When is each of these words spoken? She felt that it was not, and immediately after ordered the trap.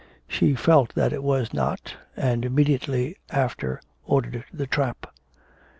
She 0.27 0.55
felt 0.55 0.95
that 0.95 1.13
it 1.13 1.21
was 1.21 1.53
not, 1.53 1.93
and 2.17 2.43
immediately 2.43 3.17
after 3.31 3.79
ordered 4.07 4.45
the 4.51 4.65
trap. 4.65 5.05